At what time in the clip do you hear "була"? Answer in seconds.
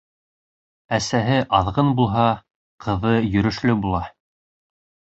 3.89-4.05